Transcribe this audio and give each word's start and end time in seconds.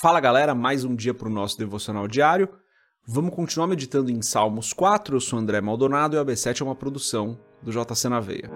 Fala 0.00 0.18
galera, 0.18 0.54
mais 0.54 0.82
um 0.82 0.96
dia 0.96 1.12
para 1.12 1.28
o 1.28 1.30
nosso 1.30 1.58
devocional 1.58 2.08
diário. 2.08 2.48
Vamos 3.06 3.34
continuar 3.34 3.66
meditando 3.66 4.10
em 4.10 4.22
Salmos 4.22 4.72
4. 4.72 5.14
Eu 5.16 5.20
sou 5.20 5.38
André 5.38 5.60
Maldonado 5.60 6.16
e 6.16 6.18
o 6.18 6.24
AB7 6.24 6.62
é 6.62 6.64
uma 6.64 6.74
produção 6.74 7.38
do 7.60 7.70
JC 7.70 8.08
na 8.08 8.18
Veia. 8.18 8.50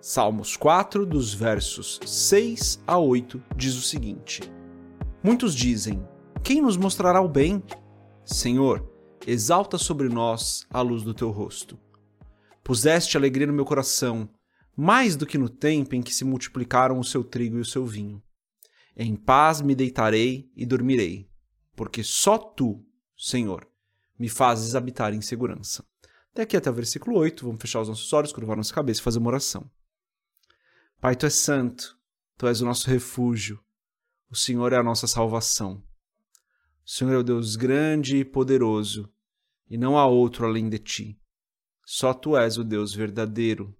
Salmos 0.00 0.56
4, 0.56 1.04
dos 1.04 1.34
versos 1.34 2.00
6 2.02 2.82
a 2.86 2.96
8, 2.96 3.42
diz 3.54 3.76
o 3.76 3.82
seguinte: 3.82 4.50
Muitos 5.22 5.54
dizem: 5.54 6.02
Quem 6.42 6.62
nos 6.62 6.78
mostrará 6.78 7.20
o 7.20 7.28
bem? 7.28 7.62
Senhor, 8.24 8.90
exalta 9.26 9.76
sobre 9.76 10.08
nós 10.08 10.66
a 10.70 10.80
luz 10.80 11.02
do 11.02 11.12
teu 11.12 11.30
rosto. 11.30 11.78
Puseste 12.64 13.18
alegria 13.18 13.46
no 13.46 13.52
meu 13.52 13.66
coração, 13.66 14.30
mais 14.76 15.16
do 15.16 15.26
que 15.26 15.38
no 15.38 15.48
tempo 15.48 15.94
em 15.94 16.02
que 16.02 16.14
se 16.14 16.24
multiplicaram 16.24 16.98
o 16.98 17.04
seu 17.04 17.22
trigo 17.22 17.58
e 17.58 17.60
o 17.60 17.64
seu 17.64 17.84
vinho. 17.84 18.22
Em 18.96 19.16
paz 19.16 19.60
me 19.60 19.74
deitarei 19.74 20.50
e 20.56 20.66
dormirei, 20.66 21.28
porque 21.74 22.02
só 22.02 22.38
tu, 22.38 22.84
Senhor, 23.16 23.66
me 24.18 24.28
fazes 24.28 24.74
habitar 24.74 25.14
em 25.14 25.20
segurança. 25.20 25.84
Daqui 26.34 26.56
até 26.56 26.70
o 26.70 26.74
versículo 26.74 27.16
8, 27.16 27.44
vamos 27.44 27.60
fechar 27.60 27.80
os 27.80 27.88
nossos 27.88 28.10
olhos, 28.12 28.32
curvar 28.32 28.56
nossa 28.56 28.72
cabeça 28.72 29.00
e 29.00 29.02
fazer 29.02 29.18
uma 29.18 29.28
oração. 29.28 29.70
Pai, 31.00 31.16
tu 31.16 31.26
és 31.26 31.34
santo, 31.34 31.98
tu 32.38 32.46
és 32.46 32.60
o 32.60 32.64
nosso 32.64 32.88
refúgio, 32.88 33.62
o 34.30 34.36
Senhor 34.36 34.72
é 34.72 34.76
a 34.76 34.82
nossa 34.82 35.06
salvação. 35.06 35.82
O 36.84 36.90
Senhor 36.90 37.12
é 37.12 37.18
o 37.18 37.22
Deus 37.22 37.54
grande 37.54 38.16
e 38.16 38.24
poderoso, 38.24 39.12
e 39.68 39.76
não 39.76 39.98
há 39.98 40.06
outro 40.06 40.46
além 40.46 40.68
de 40.68 40.78
ti. 40.78 41.20
Só 41.84 42.14
tu 42.14 42.36
és 42.36 42.56
o 42.56 42.64
Deus 42.64 42.94
verdadeiro. 42.94 43.76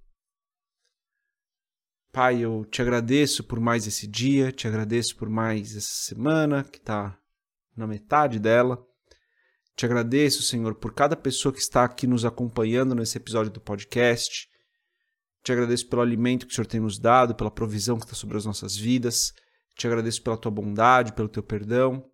Pai, 2.13 2.41
eu 2.41 2.67
te 2.67 2.83
agradeço 2.83 3.43
por 3.43 3.59
mais 3.59 3.87
esse 3.87 4.07
dia, 4.07 4.53
te 4.53 4.69
agradeço 4.69 5.17
por 5.17 5.31
mais 5.31 5.75
essa 5.75 5.95
semana 5.95 6.63
que 6.63 6.77
está 6.77 7.19
na 7.75 7.87
metade 7.87 8.39
dela. 8.39 8.87
Te 9.75 9.87
agradeço, 9.87 10.43
Senhor, 10.43 10.75
por 10.75 10.93
cada 10.93 11.17
pessoa 11.17 11.55
que 11.55 11.59
está 11.59 11.85
aqui 11.85 12.07
nos 12.07 12.27
acompanhando 12.27 12.95
nesse 12.95 13.17
episódio 13.17 13.51
do 13.51 13.63
podcast. 13.63 14.47
Te 15.43 15.53
agradeço 15.53 15.89
pelo 15.89 16.03
alimento 16.03 16.47
que 16.47 16.53
o 16.53 16.55
Senhor 16.55 16.67
tem 16.67 16.81
nos 16.81 16.99
dado, 16.99 17.35
pela 17.35 17.51
provisão 17.51 17.99
que 17.99 18.05
está 18.05 18.15
sobre 18.15 18.37
as 18.37 18.45
nossas 18.45 18.77
vidas. 18.77 19.33
Te 19.75 19.87
agradeço 19.87 20.23
pela 20.23 20.37
tua 20.37 20.51
bondade, 20.51 21.15
pelo 21.15 21.31
teu 21.31 21.43
perdão. 21.43 22.05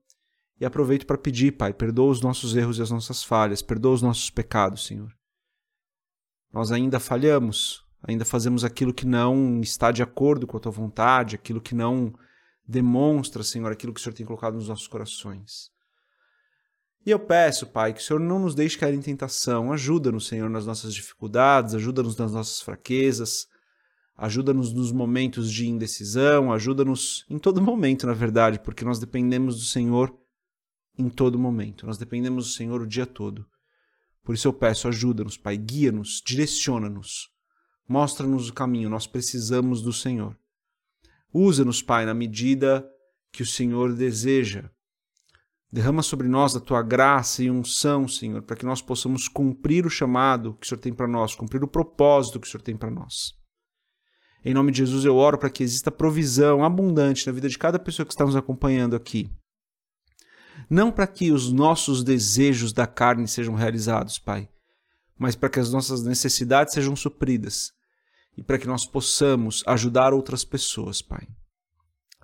E 0.60 0.64
aproveito 0.64 1.06
para 1.06 1.19
pedir, 1.19 1.56
Pai, 1.56 1.72
perdoa 1.72 2.12
os 2.12 2.20
nossos 2.20 2.54
erros 2.54 2.78
e 2.78 2.82
as 2.82 2.91
nossas 2.91 3.24
falhas, 3.24 3.62
perdoa 3.62 3.94
os 3.94 4.02
nossos 4.02 4.30
pecados, 4.30 4.86
Senhor. 4.86 5.12
Nós 6.52 6.70
ainda 6.70 7.00
falhamos, 7.00 7.84
ainda 8.02 8.24
fazemos 8.24 8.64
aquilo 8.64 8.94
que 8.94 9.06
não 9.06 9.60
está 9.60 9.91
de 9.91 10.02
acordo 10.02 10.46
com 10.46 10.56
a 10.56 10.60
tua 10.60 10.72
vontade, 10.72 11.34
aquilo 11.34 11.60
que 11.60 11.74
não 11.74 12.12
demonstra, 12.66 13.42
Senhor, 13.42 13.72
aquilo 13.72 13.92
que 13.92 14.00
o 14.00 14.02
Senhor 14.02 14.14
tem 14.14 14.27
colocado 14.27 14.54
nos 14.54 14.68
nossos 14.68 14.86
corações. 14.86 15.70
E 17.06 17.10
eu 17.10 17.19
peço, 17.19 17.66
Pai, 17.66 17.94
que 17.94 18.00
o 18.00 18.02
Senhor 18.02 18.20
não 18.20 18.38
nos 18.38 18.54
deixe 18.54 18.76
cair 18.76 18.94
em 18.94 19.00
tentação. 19.00 19.72
Ajuda-nos, 19.72 20.26
Senhor, 20.26 20.50
nas 20.50 20.66
nossas 20.66 20.92
dificuldades, 20.92 21.74
ajuda-nos 21.74 22.16
nas 22.16 22.32
nossas 22.32 22.60
fraquezas, 22.60 23.46
ajuda-nos 24.16 24.74
nos 24.74 24.92
momentos 24.92 25.50
de 25.50 25.66
indecisão, 25.66 26.52
ajuda-nos 26.52 27.24
em 27.30 27.38
todo 27.38 27.62
momento, 27.62 28.06
na 28.06 28.12
verdade, 28.12 28.60
porque 28.60 28.84
nós 28.84 28.98
dependemos 28.98 29.56
do 29.56 29.64
Senhor 29.64 30.14
em 30.98 31.08
todo 31.08 31.38
momento. 31.38 31.86
Nós 31.86 31.96
dependemos 31.96 32.46
do 32.46 32.52
Senhor 32.52 32.82
o 32.82 32.86
dia 32.86 33.06
todo. 33.06 33.46
Por 34.22 34.34
isso 34.34 34.46
eu 34.46 34.52
peço, 34.52 34.88
ajuda-nos, 34.88 35.38
Pai, 35.38 35.56
guia-nos, 35.56 36.20
direciona-nos, 36.22 37.30
mostra-nos 37.89 38.48
o 38.48 38.55
caminho, 38.55 38.91
nós 38.91 39.06
precisamos 39.06 39.83
do 39.83 39.92
Senhor. 39.92 40.36
Usa-nos, 41.33 41.83
Pai, 41.83 42.05
na 42.05 42.14
medida 42.14 42.89
que 43.33 43.42
o 43.42 43.47
Senhor 43.47 43.94
deseja. 43.94 44.70
Derrama 45.70 46.03
sobre 46.03 46.28
nós 46.28 46.56
a 46.56 46.61
tua 46.61 46.83
graça 46.83 47.42
e 47.42 47.50
unção, 47.50 48.09
Senhor, 48.09 48.43
para 48.43 48.56
que 48.56 48.65
nós 48.65 48.81
possamos 48.81 49.28
cumprir 49.28 49.84
o 49.84 49.91
chamado 49.91 50.54
que 50.54 50.66
o 50.66 50.69
Senhor 50.69 50.81
tem 50.81 50.94
para 50.94 51.06
nós, 51.06 51.34
cumprir 51.34 51.62
o 51.62 51.69
propósito 51.69 52.41
que 52.41 52.47
o 52.47 52.50
Senhor 52.50 52.62
tem 52.62 52.77
para 52.77 52.91
nós. 52.91 53.34
Em 54.44 54.54
nome 54.54 54.72
de 54.72 54.78
Jesus 54.78 55.04
eu 55.04 55.16
oro 55.16 55.37
para 55.37 55.50
que 55.50 55.62
exista 55.62 55.91
provisão 55.91 56.65
abundante 56.65 57.27
na 57.27 57.32
vida 57.32 57.48
de 57.48 57.59
cada 57.59 57.78
pessoa 57.78 58.06
que 58.06 58.12
está 58.12 58.25
nos 58.25 58.37
acompanhando 58.37 58.94
aqui 58.94 59.31
não 60.69 60.91
para 60.91 61.06
que 61.06 61.32
os 61.32 61.53
nossos 61.53 62.03
desejos 62.03 62.72
da 62.72 62.87
carne 62.87 63.27
sejam 63.27 63.54
realizados, 63.54 64.19
Pai, 64.19 64.48
mas 65.19 65.34
para 65.34 65.48
que 65.48 65.60
as 65.60 65.72
nossas 65.72 66.03
necessidades 66.03 66.75
sejam 66.75 66.97
supridas 66.97 67.72
e 68.38 68.43
para 68.43 68.56
que 68.56 68.69
nós 68.69 68.87
possamos 68.87 69.65
ajudar 69.66 70.15
outras 70.15 70.44
pessoas, 70.44 71.03
Pai. 71.03 71.26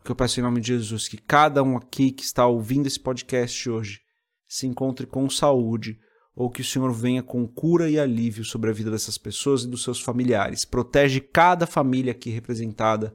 Que 0.05 0.13
eu 0.13 0.15
peço 0.15 0.39
em 0.39 0.45
nome 0.45 0.61
de 0.61 0.69
Jesus 0.69 1.09
que 1.09 1.19
cada 1.19 1.61
um 1.61 1.77
aqui 1.77 2.13
que 2.13 2.23
está 2.23 2.47
ouvindo 2.47 2.87
esse 2.87 3.01
podcast 3.01 3.69
hoje 3.69 4.01
se 4.47 4.65
encontre 4.65 5.07
com 5.07 5.29
saúde 5.29 5.99
ou 6.37 6.49
que 6.49 6.61
o 6.61 6.65
Senhor 6.65 6.93
venha 6.93 7.23
com 7.23 7.49
cura 7.49 7.91
e 7.91 7.99
alívio 7.99 8.45
sobre 8.45 8.71
a 8.71 8.73
vida 8.73 8.93
dessas 8.93 9.19
pessoas 9.19 9.65
e 9.65 9.69
dos 9.69 9.83
seus 9.83 10.01
familiares. 10.01 10.65
Protege 10.65 11.21
cada 11.21 11.67
família 11.67 12.13
aqui 12.13 12.31
representada. 12.31 13.13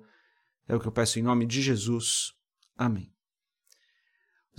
É 0.68 0.76
o 0.76 0.80
que 0.80 0.88
eu 0.88 0.92
peço 0.92 1.20
em 1.20 1.24
nome 1.24 1.46
de 1.46 1.62
Jesus. 1.62 2.34
Amém 2.76 3.19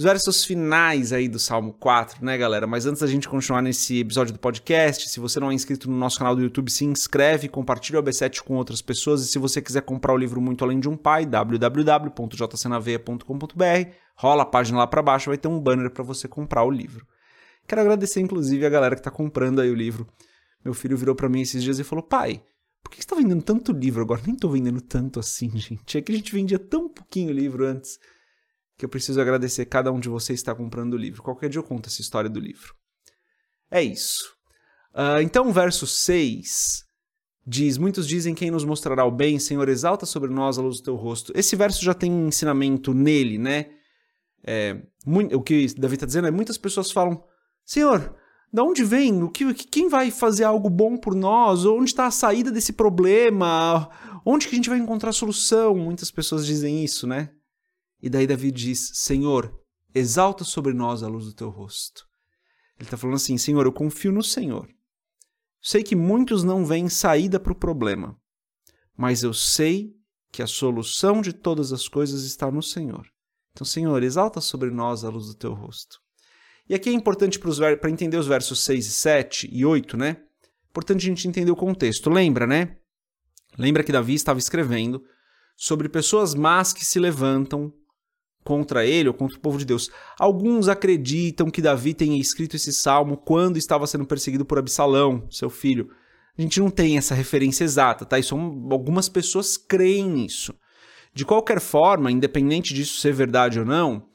os 0.00 0.04
versos 0.04 0.44
finais 0.46 1.12
aí 1.12 1.28
do 1.28 1.38
Salmo 1.38 1.74
4, 1.74 2.24
né, 2.24 2.38
galera? 2.38 2.66
Mas 2.66 2.86
antes 2.86 3.02
da 3.02 3.06
gente 3.06 3.28
continuar 3.28 3.60
nesse 3.60 4.00
episódio 4.00 4.32
do 4.32 4.38
podcast, 4.38 5.06
se 5.06 5.20
você 5.20 5.38
não 5.38 5.50
é 5.50 5.54
inscrito 5.54 5.90
no 5.90 5.96
nosso 5.98 6.16
canal 6.16 6.34
do 6.34 6.40
YouTube, 6.40 6.70
se 6.70 6.86
inscreve, 6.86 7.50
compartilha 7.50 8.00
o 8.00 8.02
AB7 8.02 8.40
com 8.40 8.56
outras 8.56 8.80
pessoas 8.80 9.20
e 9.20 9.28
se 9.28 9.38
você 9.38 9.60
quiser 9.60 9.82
comprar 9.82 10.14
o 10.14 10.16
livro 10.16 10.40
Muito 10.40 10.64
Além 10.64 10.80
de 10.80 10.88
um 10.88 10.96
Pai, 10.96 11.26
www.jcnaveia.com.br, 11.26 13.90
rola 14.16 14.42
a 14.42 14.46
página 14.46 14.78
lá 14.78 14.86
para 14.86 15.02
baixo, 15.02 15.28
vai 15.28 15.36
ter 15.36 15.48
um 15.48 15.60
banner 15.60 15.90
para 15.90 16.02
você 16.02 16.26
comprar 16.26 16.64
o 16.64 16.70
livro. 16.70 17.06
Quero 17.68 17.82
agradecer 17.82 18.22
inclusive 18.22 18.64
a 18.64 18.70
galera 18.70 18.96
que 18.96 19.02
tá 19.02 19.10
comprando 19.10 19.60
aí 19.60 19.70
o 19.70 19.74
livro. 19.74 20.08
Meu 20.64 20.72
filho 20.72 20.96
virou 20.96 21.14
para 21.14 21.28
mim 21.28 21.42
esses 21.42 21.62
dias 21.62 21.78
e 21.78 21.84
falou: 21.84 22.02
"Pai, 22.02 22.42
por 22.82 22.90
que 22.90 23.02
você 23.02 23.06
tá 23.06 23.16
vendendo 23.16 23.42
tanto 23.42 23.70
livro 23.70 24.00
agora? 24.00 24.22
Nem 24.26 24.34
tô 24.34 24.48
vendendo 24.48 24.80
tanto 24.80 25.20
assim, 25.20 25.50
gente. 25.60 25.98
É 25.98 26.00
que 26.00 26.10
a 26.10 26.16
gente 26.16 26.32
vendia 26.32 26.58
tão 26.58 26.88
pouquinho 26.88 27.34
livro 27.34 27.66
antes." 27.66 27.98
Que 28.80 28.84
eu 28.86 28.88
preciso 28.88 29.20
agradecer 29.20 29.66
cada 29.66 29.92
um 29.92 30.00
de 30.00 30.08
vocês 30.08 30.38
que 30.38 30.42
está 30.42 30.54
comprando 30.54 30.94
o 30.94 30.96
livro. 30.96 31.22
Qualquer 31.22 31.50
dia 31.50 31.58
eu 31.58 31.64
conto 31.64 31.88
essa 31.88 32.00
história 32.00 32.30
do 32.30 32.40
livro. 32.40 32.74
É 33.70 33.82
isso. 33.82 34.34
Uh, 34.92 35.20
então, 35.22 35.48
o 35.48 35.52
verso 35.52 35.86
6 35.86 36.84
diz: 37.46 37.78
Muitos 37.78 38.08
dizem 38.08 38.34
quem 38.34 38.50
nos 38.50 38.64
mostrará 38.64 39.04
o 39.04 39.10
bem, 39.10 39.38
Senhor, 39.38 39.68
exalta 39.68 40.06
sobre 40.06 40.30
nós 40.30 40.58
a 40.58 40.62
luz 40.62 40.78
do 40.78 40.84
teu 40.84 40.96
rosto. 40.96 41.32
Esse 41.36 41.54
verso 41.54 41.84
já 41.84 41.94
tem 41.94 42.10
um 42.10 42.28
ensinamento 42.28 42.92
nele, 42.94 43.38
né? 43.38 43.66
É, 44.42 44.80
muito, 45.06 45.36
o 45.36 45.42
que 45.42 45.66
Davi 45.74 45.94
está 45.94 46.06
dizendo 46.06 46.26
é: 46.26 46.30
muitas 46.30 46.56
pessoas 46.56 46.90
falam, 46.90 47.22
Senhor, 47.64 48.16
de 48.50 48.60
onde 48.62 48.82
vem? 48.82 49.22
O 49.22 49.28
que, 49.28 49.52
quem 49.52 49.88
vai 49.88 50.10
fazer 50.10 50.44
algo 50.44 50.70
bom 50.70 50.96
por 50.96 51.14
nós? 51.14 51.64
Onde 51.66 51.90
está 51.90 52.06
a 52.06 52.10
saída 52.10 52.50
desse 52.50 52.72
problema? 52.72 53.88
Onde 54.24 54.48
que 54.48 54.54
a 54.54 54.56
gente 54.56 54.70
vai 54.70 54.78
encontrar 54.78 55.12
solução? 55.12 55.76
Muitas 55.76 56.10
pessoas 56.10 56.46
dizem 56.46 56.82
isso, 56.82 57.06
né? 57.06 57.30
E 58.02 58.08
daí 58.08 58.26
Davi 58.26 58.50
diz: 58.50 58.92
Senhor, 58.94 59.58
exalta 59.94 60.44
sobre 60.44 60.72
nós 60.72 61.02
a 61.02 61.08
luz 61.08 61.26
do 61.26 61.32
teu 61.32 61.50
rosto. 61.50 62.06
Ele 62.78 62.86
está 62.86 62.96
falando 62.96 63.16
assim: 63.16 63.36
Senhor, 63.36 63.66
eu 63.66 63.72
confio 63.72 64.12
no 64.12 64.22
Senhor. 64.22 64.68
Sei 65.60 65.82
que 65.82 65.94
muitos 65.94 66.42
não 66.42 66.64
veem 66.64 66.88
saída 66.88 67.38
para 67.38 67.52
o 67.52 67.56
problema, 67.56 68.18
mas 68.96 69.22
eu 69.22 69.34
sei 69.34 69.94
que 70.32 70.42
a 70.42 70.46
solução 70.46 71.20
de 71.20 71.32
todas 71.32 71.72
as 71.72 71.86
coisas 71.88 72.24
está 72.24 72.50
no 72.50 72.62
Senhor. 72.62 73.06
Então, 73.52 73.64
Senhor, 73.64 74.02
exalta 74.02 74.40
sobre 74.40 74.70
nós 74.70 75.04
a 75.04 75.10
luz 75.10 75.26
do 75.26 75.34
teu 75.34 75.52
rosto. 75.52 76.00
E 76.68 76.74
aqui 76.74 76.88
é 76.88 76.92
importante 76.92 77.38
para 77.38 77.90
entender 77.90 78.16
os 78.16 78.28
versos 78.28 78.60
6 78.60 78.86
e 78.86 78.90
7 78.90 79.50
e 79.52 79.64
8, 79.64 79.96
né? 79.96 80.22
Importante 80.70 81.04
a 81.04 81.08
gente 81.08 81.26
entender 81.26 81.50
o 81.50 81.56
contexto. 81.56 82.08
Lembra, 82.08 82.46
né? 82.46 82.76
Lembra 83.58 83.82
que 83.82 83.90
Davi 83.90 84.14
estava 84.14 84.38
escrevendo 84.38 85.04
sobre 85.56 85.88
pessoas 85.88 86.32
más 86.32 86.72
que 86.72 86.84
se 86.84 87.00
levantam 87.00 87.74
contra 88.44 88.84
ele 88.86 89.08
ou 89.08 89.14
contra 89.14 89.36
o 89.36 89.40
povo 89.40 89.58
de 89.58 89.64
Deus. 89.64 89.90
Alguns 90.18 90.68
acreditam 90.68 91.50
que 91.50 91.62
Davi 91.62 91.94
tenha 91.94 92.20
escrito 92.20 92.56
esse 92.56 92.72
salmo 92.72 93.16
quando 93.16 93.56
estava 93.56 93.86
sendo 93.86 94.06
perseguido 94.06 94.44
por 94.44 94.58
Absalão, 94.58 95.26
seu 95.30 95.50
filho. 95.50 95.88
A 96.38 96.42
gente 96.42 96.60
não 96.60 96.70
tem 96.70 96.96
essa 96.96 97.14
referência 97.14 97.64
exata, 97.64 98.06
tá? 98.06 98.18
Isso 98.18 98.34
algumas 98.34 99.08
pessoas 99.08 99.56
creem 99.56 100.08
nisso. 100.08 100.54
De 101.12 101.24
qualquer 101.24 101.60
forma, 101.60 102.10
independente 102.10 102.72
disso 102.72 103.00
ser 103.00 103.12
verdade 103.12 103.58
ou 103.58 103.66
não, 103.66 104.08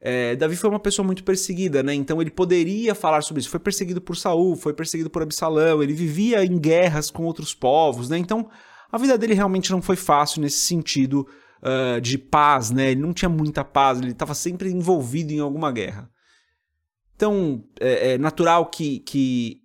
é, 0.00 0.34
Davi 0.34 0.56
foi 0.56 0.68
uma 0.68 0.80
pessoa 0.80 1.04
muito 1.04 1.22
perseguida, 1.22 1.82
né? 1.82 1.94
Então 1.94 2.20
ele 2.20 2.30
poderia 2.30 2.94
falar 2.94 3.22
sobre 3.22 3.40
isso. 3.40 3.50
Foi 3.50 3.60
perseguido 3.60 4.00
por 4.00 4.16
Saul, 4.16 4.56
foi 4.56 4.74
perseguido 4.74 5.10
por 5.10 5.22
Absalão, 5.22 5.82
ele 5.82 5.92
vivia 5.92 6.44
em 6.44 6.58
guerras 6.58 7.10
com 7.10 7.24
outros 7.24 7.54
povos, 7.54 8.08
né? 8.08 8.18
Então 8.18 8.48
a 8.90 8.98
vida 8.98 9.16
dele 9.16 9.34
realmente 9.34 9.70
não 9.70 9.80
foi 9.80 9.96
fácil 9.96 10.42
nesse 10.42 10.60
sentido 10.60 11.26
uh, 11.62 12.00
de 12.00 12.18
paz, 12.18 12.70
né? 12.70 12.92
Ele 12.92 13.00
não 13.00 13.12
tinha 13.12 13.28
muita 13.28 13.64
paz, 13.64 13.98
ele 13.98 14.12
estava 14.12 14.34
sempre 14.34 14.70
envolvido 14.70 15.32
em 15.32 15.40
alguma 15.40 15.70
guerra. 15.70 16.10
Então, 17.16 17.64
é, 17.78 18.12
é 18.12 18.18
natural 18.18 18.66
que, 18.66 19.00
que 19.00 19.60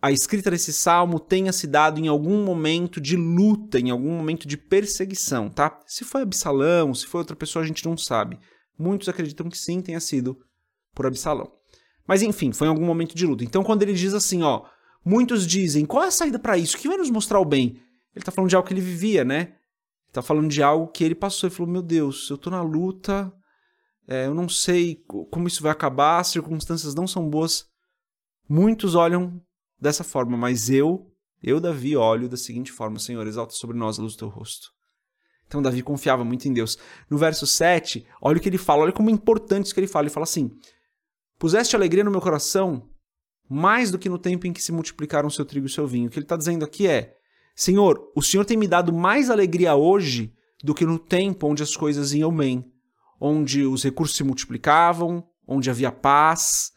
a 0.00 0.12
escrita 0.12 0.50
desse 0.50 0.72
salmo 0.72 1.18
tenha 1.18 1.52
se 1.52 1.66
dado 1.66 2.00
em 2.00 2.08
algum 2.08 2.44
momento 2.44 3.00
de 3.00 3.16
luta, 3.16 3.78
em 3.78 3.90
algum 3.90 4.16
momento 4.16 4.46
de 4.46 4.56
perseguição, 4.56 5.48
tá? 5.48 5.80
Se 5.86 6.04
foi 6.04 6.22
Absalão, 6.22 6.94
se 6.94 7.06
foi 7.06 7.20
outra 7.20 7.36
pessoa, 7.36 7.64
a 7.64 7.66
gente 7.66 7.84
não 7.84 7.96
sabe. 7.96 8.38
Muitos 8.78 9.08
acreditam 9.08 9.48
que 9.48 9.58
sim, 9.58 9.80
tenha 9.80 10.00
sido 10.00 10.38
por 10.94 11.06
Absalão. 11.06 11.50
Mas 12.06 12.22
enfim, 12.22 12.52
foi 12.52 12.68
em 12.68 12.70
algum 12.70 12.84
momento 12.84 13.16
de 13.16 13.26
luta. 13.26 13.42
Então 13.42 13.64
quando 13.64 13.82
ele 13.82 13.94
diz 13.94 14.14
assim, 14.14 14.42
ó, 14.42 14.62
muitos 15.04 15.46
dizem, 15.46 15.84
qual 15.84 16.04
é 16.04 16.06
a 16.06 16.12
saída 16.12 16.38
para 16.38 16.56
isso? 16.56 16.76
O 16.76 16.80
que 16.80 16.88
vai 16.88 16.96
nos 16.96 17.10
mostrar 17.10 17.40
o 17.40 17.44
bem? 17.44 17.80
Ele 18.14 18.24
tá 18.24 18.30
falando 18.30 18.48
de 18.48 18.56
algo 18.56 18.66
que 18.66 18.72
ele 18.72 18.80
vivia, 18.80 19.24
né? 19.24 19.55
Tá 20.16 20.22
falando 20.22 20.48
de 20.48 20.62
algo 20.62 20.88
que 20.88 21.04
ele 21.04 21.14
passou. 21.14 21.46
Ele 21.46 21.54
falou, 21.54 21.70
meu 21.70 21.82
Deus, 21.82 22.30
eu 22.30 22.38
tô 22.38 22.48
na 22.48 22.62
luta, 22.62 23.30
é, 24.08 24.24
eu 24.24 24.32
não 24.32 24.48
sei 24.48 25.04
como 25.30 25.46
isso 25.46 25.62
vai 25.62 25.70
acabar, 25.70 26.20
as 26.20 26.28
circunstâncias 26.28 26.94
não 26.94 27.06
são 27.06 27.28
boas. 27.28 27.66
Muitos 28.48 28.94
olham 28.94 29.38
dessa 29.78 30.02
forma, 30.02 30.34
mas 30.34 30.70
eu, 30.70 31.12
eu, 31.42 31.60
Davi, 31.60 31.98
olho 31.98 32.30
da 32.30 32.36
seguinte 32.38 32.72
forma: 32.72 32.98
Senhor, 32.98 33.26
exalta 33.26 33.52
sobre 33.52 33.76
nós 33.76 33.98
a 33.98 34.02
luz 34.02 34.14
do 34.14 34.20
teu 34.20 34.28
rosto. 34.28 34.68
Então, 35.46 35.60
Davi 35.60 35.82
confiava 35.82 36.24
muito 36.24 36.48
em 36.48 36.52
Deus. 36.54 36.78
No 37.10 37.18
verso 37.18 37.46
7, 37.46 38.06
olha 38.22 38.38
o 38.38 38.40
que 38.40 38.48
ele 38.48 38.56
fala, 38.56 38.84
olha 38.84 38.92
como 38.92 39.10
é 39.10 39.12
importante 39.12 39.66
isso 39.66 39.74
que 39.74 39.80
ele 39.80 39.86
fala. 39.86 40.04
Ele 40.04 40.14
fala 40.14 40.24
assim: 40.24 40.50
Puseste 41.38 41.76
alegria 41.76 42.02
no 42.02 42.10
meu 42.10 42.22
coração 42.22 42.88
mais 43.50 43.90
do 43.90 43.98
que 43.98 44.08
no 44.08 44.18
tempo 44.18 44.46
em 44.46 44.52
que 44.54 44.62
se 44.62 44.72
multiplicaram 44.72 45.28
o 45.28 45.30
seu 45.30 45.44
trigo 45.44 45.66
e 45.66 45.68
o 45.68 45.72
seu 45.72 45.86
vinho. 45.86 46.08
O 46.08 46.10
que 46.10 46.18
ele 46.18 46.24
está 46.24 46.38
dizendo 46.38 46.64
aqui 46.64 46.86
é: 46.86 47.14
Senhor, 47.56 48.12
o 48.14 48.22
Senhor 48.22 48.44
tem 48.44 48.56
me 48.56 48.68
dado 48.68 48.92
mais 48.92 49.30
alegria 49.30 49.74
hoje 49.74 50.32
do 50.62 50.74
que 50.74 50.86
no 50.86 50.98
tempo 50.98 51.48
onde 51.48 51.62
as 51.64 51.74
coisas 51.74 52.12
iam 52.12 52.34
bem, 52.34 52.64
onde 53.20 53.64
os 53.64 53.82
recursos 53.82 54.16
se 54.16 54.22
multiplicavam, 54.22 55.26
onde 55.48 55.68
havia 55.68 55.90
paz, 55.90 56.72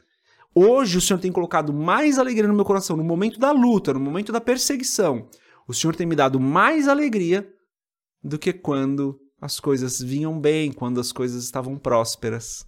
Hoje 0.53 0.97
o 0.97 1.01
Senhor 1.01 1.19
tem 1.19 1.31
colocado 1.31 1.71
mais 1.71 2.17
alegria 2.17 2.47
no 2.47 2.55
meu 2.55 2.65
coração, 2.65 2.97
no 2.97 3.03
momento 3.03 3.39
da 3.39 3.51
luta, 3.51 3.93
no 3.93 3.99
momento 3.99 4.31
da 4.31 4.41
perseguição. 4.41 5.29
O 5.67 5.73
Senhor 5.73 5.95
tem 5.95 6.07
me 6.07 6.15
dado 6.15 6.39
mais 6.39 6.87
alegria 6.87 7.47
do 8.23 8.39
que 8.39 8.51
quando 8.51 9.19
as 9.39 9.59
coisas 9.59 10.01
vinham 10.01 10.39
bem, 10.39 10.71
quando 10.71 10.99
as 10.99 11.11
coisas 11.11 11.43
estavam 11.43 11.77
prósperas. 11.77 12.67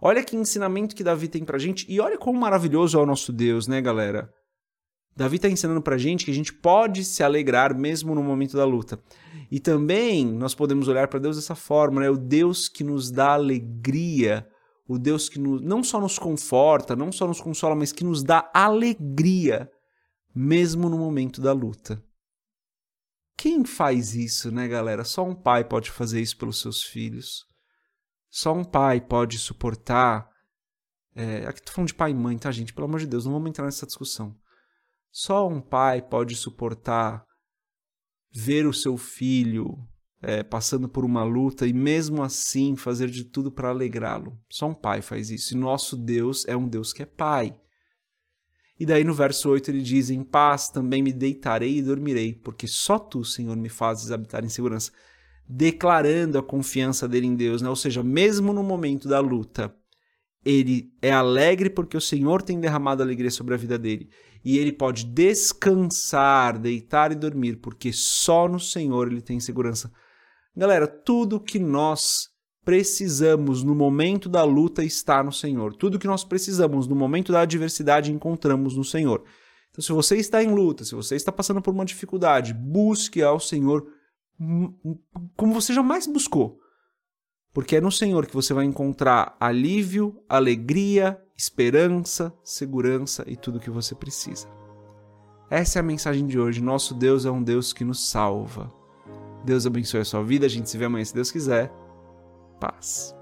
Olha 0.00 0.22
que 0.22 0.36
ensinamento 0.36 0.94
que 0.94 1.02
Davi 1.02 1.26
tem 1.26 1.42
pra 1.42 1.58
gente 1.58 1.86
e 1.90 1.98
olha 1.98 2.18
como 2.18 2.38
maravilhoso 2.38 2.98
é 2.98 3.02
o 3.02 3.06
nosso 3.06 3.32
Deus, 3.32 3.66
né, 3.66 3.80
galera? 3.80 4.30
Davi 5.16 5.36
está 5.36 5.48
ensinando 5.48 5.80
pra 5.80 5.96
gente 5.96 6.24
que 6.24 6.30
a 6.30 6.34
gente 6.34 6.52
pode 6.52 7.04
se 7.04 7.22
alegrar 7.22 7.76
mesmo 7.76 8.14
no 8.14 8.22
momento 8.22 8.56
da 8.56 8.64
luta. 8.64 9.00
E 9.50 9.58
também 9.58 10.26
nós 10.26 10.54
podemos 10.54 10.88
olhar 10.88 11.08
para 11.08 11.18
Deus 11.18 11.36
dessa 11.36 11.54
forma, 11.54 12.00
né? 12.00 12.10
O 12.10 12.18
Deus 12.18 12.68
que 12.68 12.84
nos 12.84 13.10
dá 13.10 13.32
alegria 13.32 14.46
o 14.88 14.98
Deus 14.98 15.28
que 15.28 15.38
nos, 15.38 15.60
não 15.60 15.82
só 15.82 16.00
nos 16.00 16.18
conforta, 16.18 16.94
não 16.94 17.10
só 17.10 17.26
nos 17.26 17.40
consola, 17.40 17.74
mas 17.74 17.92
que 17.92 18.04
nos 18.04 18.22
dá 18.22 18.48
alegria, 18.54 19.68
mesmo 20.34 20.88
no 20.88 20.98
momento 20.98 21.40
da 21.40 21.52
luta. 21.52 22.02
Quem 23.36 23.64
faz 23.64 24.14
isso, 24.14 24.50
né, 24.50 24.68
galera? 24.68 25.04
Só 25.04 25.24
um 25.24 25.34
pai 25.34 25.64
pode 25.64 25.90
fazer 25.90 26.20
isso 26.20 26.36
pelos 26.36 26.60
seus 26.60 26.82
filhos. 26.82 27.44
Só 28.30 28.52
um 28.52 28.64
pai 28.64 29.00
pode 29.00 29.38
suportar. 29.38 30.28
É, 31.14 31.46
aqui 31.46 31.62
tô 31.62 31.72
falando 31.72 31.88
de 31.88 31.94
pai 31.94 32.12
e 32.12 32.14
mãe, 32.14 32.38
tá, 32.38 32.50
gente? 32.50 32.72
Pelo 32.72 32.86
amor 32.86 33.00
de 33.00 33.06
Deus, 33.06 33.24
não 33.24 33.32
vamos 33.32 33.48
entrar 33.48 33.64
nessa 33.64 33.86
discussão. 33.86 34.34
Só 35.10 35.48
um 35.48 35.60
pai 35.60 36.02
pode 36.02 36.36
suportar 36.36 37.24
ver 38.32 38.66
o 38.66 38.72
seu 38.72 38.96
filho 38.96 39.78
é, 40.20 40.42
passando 40.42 40.88
por 40.88 41.04
uma 41.04 41.22
luta 41.22 41.66
e 41.66 41.72
mesmo 41.72 42.22
assim 42.22 42.76
fazer 42.76 43.08
de 43.08 43.24
tudo 43.24 43.50
para 43.50 43.68
alegrá-lo. 43.68 44.38
Só 44.50 44.68
um 44.68 44.74
pai 44.74 45.00
faz 45.02 45.30
isso. 45.30 45.54
E 45.54 45.56
nosso 45.56 45.96
Deus 45.96 46.44
é 46.46 46.56
um 46.56 46.68
Deus 46.68 46.92
que 46.92 47.02
é 47.02 47.06
pai. 47.06 47.58
E 48.78 48.84
daí 48.84 49.04
no 49.04 49.14
verso 49.14 49.48
8 49.48 49.70
ele 49.70 49.82
diz: 49.82 50.10
Em 50.10 50.22
paz 50.22 50.68
também 50.68 51.02
me 51.02 51.12
deitarei 51.12 51.78
e 51.78 51.82
dormirei, 51.82 52.34
porque 52.34 52.66
só 52.66 52.98
tu, 52.98 53.24
Senhor, 53.24 53.56
me 53.56 53.68
fazes 53.68 54.10
habitar 54.10 54.44
em 54.44 54.48
segurança. 54.48 54.92
Declarando 55.48 56.38
a 56.38 56.42
confiança 56.42 57.06
dele 57.06 57.26
em 57.26 57.36
Deus, 57.36 57.62
né? 57.62 57.68
ou 57.68 57.76
seja, 57.76 58.02
mesmo 58.02 58.52
no 58.52 58.64
momento 58.64 59.08
da 59.08 59.20
luta, 59.20 59.74
ele 60.46 60.92
é 61.02 61.10
alegre 61.10 61.68
porque 61.68 61.96
o 61.96 62.00
Senhor 62.00 62.40
tem 62.40 62.60
derramado 62.60 63.02
alegria 63.02 63.32
sobre 63.32 63.52
a 63.52 63.56
vida 63.56 63.76
dele. 63.76 64.08
E 64.44 64.58
ele 64.58 64.72
pode 64.72 65.04
descansar, 65.04 66.56
deitar 66.56 67.10
e 67.10 67.16
dormir, 67.16 67.56
porque 67.56 67.92
só 67.92 68.46
no 68.46 68.60
Senhor 68.60 69.10
ele 69.10 69.20
tem 69.20 69.40
segurança. 69.40 69.90
Galera, 70.56 70.86
tudo 70.86 71.40
que 71.40 71.58
nós 71.58 72.28
precisamos 72.64 73.64
no 73.64 73.74
momento 73.74 74.28
da 74.28 74.44
luta 74.44 74.84
está 74.84 75.20
no 75.20 75.32
Senhor. 75.32 75.74
Tudo 75.74 75.98
que 75.98 76.06
nós 76.06 76.22
precisamos 76.22 76.86
no 76.86 76.94
momento 76.94 77.32
da 77.32 77.40
adversidade 77.40 78.12
encontramos 78.12 78.76
no 78.76 78.84
Senhor. 78.84 79.24
Então, 79.72 79.82
se 79.82 79.90
você 79.90 80.16
está 80.16 80.44
em 80.44 80.54
luta, 80.54 80.84
se 80.84 80.94
você 80.94 81.16
está 81.16 81.32
passando 81.32 81.60
por 81.60 81.74
uma 81.74 81.84
dificuldade, 81.84 82.54
busque 82.54 83.20
ao 83.20 83.40
Senhor 83.40 83.84
como 85.36 85.52
você 85.52 85.74
jamais 85.74 86.06
buscou. 86.06 86.60
Porque 87.56 87.76
é 87.76 87.80
no 87.80 87.90
Senhor 87.90 88.26
que 88.26 88.34
você 88.34 88.52
vai 88.52 88.66
encontrar 88.66 89.34
alívio, 89.40 90.14
alegria, 90.28 91.18
esperança, 91.34 92.30
segurança 92.44 93.24
e 93.26 93.34
tudo 93.34 93.56
o 93.56 93.60
que 93.60 93.70
você 93.70 93.94
precisa. 93.94 94.46
Essa 95.48 95.78
é 95.78 95.80
a 95.80 95.82
mensagem 95.82 96.26
de 96.26 96.38
hoje. 96.38 96.60
Nosso 96.60 96.92
Deus 96.92 97.24
é 97.24 97.30
um 97.30 97.42
Deus 97.42 97.72
que 97.72 97.82
nos 97.82 98.10
salva. 98.10 98.70
Deus 99.42 99.64
abençoe 99.64 100.00
a 100.00 100.04
sua 100.04 100.22
vida. 100.22 100.44
A 100.44 100.50
gente 100.50 100.68
se 100.68 100.76
vê 100.76 100.84
amanhã 100.84 101.06
se 101.06 101.14
Deus 101.14 101.32
quiser. 101.32 101.72
Paz. 102.60 103.16